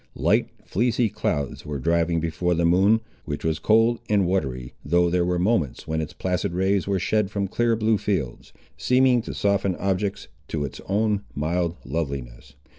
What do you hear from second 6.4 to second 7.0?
rays were